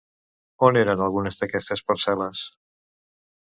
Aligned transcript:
On 0.67 0.79
eren 0.81 1.03
algunes 1.09 1.37
d'aquestes 1.43 1.85
parcel·les? 1.91 2.43